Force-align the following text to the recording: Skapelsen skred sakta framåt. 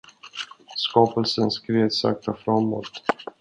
Skapelsen 0.77 1.51
skred 1.51 1.89
sakta 1.93 2.33
framåt. 2.33 2.91